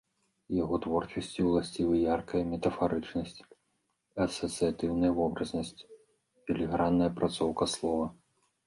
[0.63, 3.37] Яго творчасці ўласцівы яркая метафарычнасць,
[4.27, 5.75] асацыятыўная вобразнасць,
[6.43, 8.05] філігранная апрацоўка слова.